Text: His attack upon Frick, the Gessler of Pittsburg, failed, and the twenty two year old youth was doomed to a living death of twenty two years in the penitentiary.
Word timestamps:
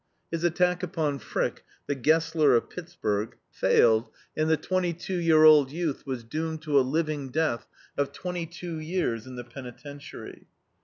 His 0.31 0.43
attack 0.43 0.81
upon 0.81 1.19
Frick, 1.19 1.63
the 1.85 1.93
Gessler 1.93 2.55
of 2.57 2.71
Pittsburg, 2.71 3.37
failed, 3.51 4.09
and 4.35 4.49
the 4.49 4.57
twenty 4.57 4.93
two 4.93 5.17
year 5.17 5.43
old 5.43 5.71
youth 5.71 6.07
was 6.07 6.23
doomed 6.23 6.63
to 6.63 6.79
a 6.79 6.81
living 6.81 7.29
death 7.29 7.67
of 7.95 8.11
twenty 8.11 8.47
two 8.47 8.79
years 8.79 9.27
in 9.27 9.35
the 9.35 9.43
penitentiary. 9.43 10.47